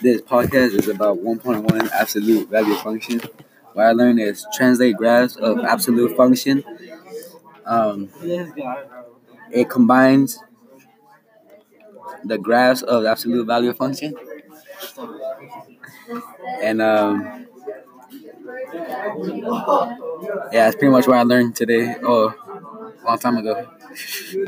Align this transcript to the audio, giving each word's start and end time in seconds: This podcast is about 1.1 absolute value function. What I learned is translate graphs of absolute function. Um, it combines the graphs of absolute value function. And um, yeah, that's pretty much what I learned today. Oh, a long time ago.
This 0.00 0.20
podcast 0.20 0.74
is 0.78 0.88
about 0.88 1.18
1.1 1.18 1.90
absolute 1.92 2.48
value 2.48 2.74
function. 2.74 3.20
What 3.72 3.86
I 3.86 3.92
learned 3.92 4.20
is 4.20 4.46
translate 4.54 4.96
graphs 4.96 5.36
of 5.36 5.60
absolute 5.60 6.16
function. 6.16 6.64
Um, 7.64 8.08
it 9.52 9.68
combines 9.70 10.38
the 12.24 12.38
graphs 12.38 12.82
of 12.82 13.04
absolute 13.04 13.46
value 13.46 13.72
function. 13.72 14.14
And 16.62 16.80
um, 16.80 17.46
yeah, 20.52 20.64
that's 20.64 20.76
pretty 20.76 20.90
much 20.92 21.06
what 21.06 21.18
I 21.18 21.22
learned 21.22 21.56
today. 21.56 21.96
Oh, 22.02 22.34
a 23.02 23.06
long 23.06 23.18
time 23.18 23.36
ago. 23.38 23.68